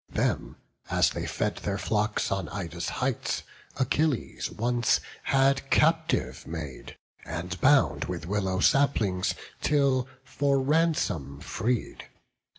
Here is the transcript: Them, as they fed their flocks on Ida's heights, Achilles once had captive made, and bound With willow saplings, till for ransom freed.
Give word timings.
Them, 0.09 0.55
as 0.89 1.11
they 1.11 1.27
fed 1.27 1.57
their 1.57 1.77
flocks 1.77 2.31
on 2.31 2.49
Ida's 2.49 2.89
heights, 2.89 3.43
Achilles 3.77 4.49
once 4.49 4.99
had 5.25 5.69
captive 5.69 6.47
made, 6.47 6.97
and 7.23 7.61
bound 7.61 8.05
With 8.05 8.25
willow 8.25 8.61
saplings, 8.61 9.35
till 9.61 10.07
for 10.23 10.59
ransom 10.59 11.39
freed. 11.39 12.05